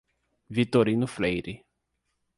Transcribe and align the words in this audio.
Vitorino 0.47 1.05
Freire 1.05 1.61